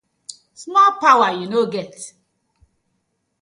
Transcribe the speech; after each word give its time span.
Small 0.61 0.89
powar 1.03 1.33
yu 1.39 1.47
no 1.51 1.61
get. 1.73 1.93